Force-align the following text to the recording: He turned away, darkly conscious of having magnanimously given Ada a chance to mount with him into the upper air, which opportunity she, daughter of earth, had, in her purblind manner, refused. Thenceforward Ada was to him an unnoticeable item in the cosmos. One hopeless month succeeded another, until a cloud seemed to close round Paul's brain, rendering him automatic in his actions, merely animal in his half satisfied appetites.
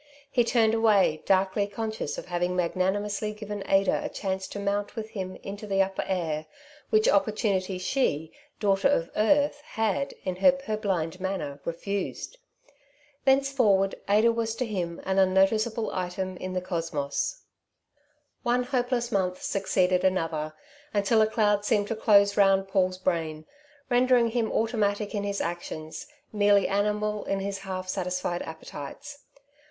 He 0.31 0.43
turned 0.43 0.73
away, 0.73 1.21
darkly 1.27 1.67
conscious 1.67 2.17
of 2.17 2.25
having 2.25 2.55
magnanimously 2.55 3.33
given 3.33 3.63
Ada 3.69 4.03
a 4.03 4.09
chance 4.09 4.47
to 4.47 4.57
mount 4.57 4.95
with 4.95 5.11
him 5.11 5.35
into 5.43 5.67
the 5.67 5.83
upper 5.83 6.01
air, 6.07 6.47
which 6.89 7.07
opportunity 7.07 7.77
she, 7.77 8.31
daughter 8.59 8.87
of 8.87 9.11
earth, 9.15 9.61
had, 9.63 10.15
in 10.23 10.37
her 10.37 10.51
purblind 10.51 11.19
manner, 11.19 11.61
refused. 11.65 12.39
Thenceforward 13.25 13.93
Ada 14.09 14.31
was 14.31 14.55
to 14.55 14.65
him 14.65 14.99
an 15.05 15.19
unnoticeable 15.19 15.91
item 15.91 16.35
in 16.37 16.53
the 16.53 16.61
cosmos. 16.61 17.43
One 18.41 18.63
hopeless 18.63 19.11
month 19.11 19.43
succeeded 19.43 20.03
another, 20.03 20.55
until 20.95 21.21
a 21.21 21.27
cloud 21.27 21.63
seemed 21.63 21.87
to 21.89 21.95
close 21.95 22.35
round 22.35 22.67
Paul's 22.67 22.97
brain, 22.97 23.45
rendering 23.87 24.29
him 24.29 24.51
automatic 24.51 25.13
in 25.13 25.23
his 25.23 25.41
actions, 25.41 26.07
merely 26.33 26.67
animal 26.67 27.23
in 27.25 27.39
his 27.39 27.59
half 27.59 27.87
satisfied 27.87 28.41
appetites. 28.41 29.25